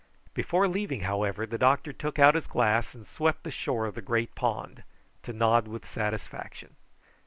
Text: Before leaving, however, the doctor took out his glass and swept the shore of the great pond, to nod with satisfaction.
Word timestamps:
Before 0.33 0.67
leaving, 0.67 1.01
however, 1.01 1.45
the 1.45 1.59
doctor 1.59 1.93
took 1.93 2.17
out 2.17 2.33
his 2.33 2.47
glass 2.47 2.95
and 2.95 3.05
swept 3.05 3.43
the 3.43 3.51
shore 3.51 3.85
of 3.85 3.93
the 3.93 4.01
great 4.01 4.33
pond, 4.33 4.81
to 5.21 5.31
nod 5.31 5.67
with 5.67 5.87
satisfaction. 5.87 6.75